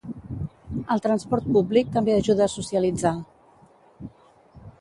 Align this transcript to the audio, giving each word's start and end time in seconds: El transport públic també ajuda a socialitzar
El 0.95 1.03
transport 1.03 1.51
públic 1.57 1.93
també 1.97 2.15
ajuda 2.21 2.47
a 2.47 2.51
socialitzar 2.57 3.15